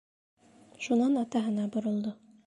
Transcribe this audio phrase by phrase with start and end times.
[0.85, 2.15] Шунан атаһына боролдо.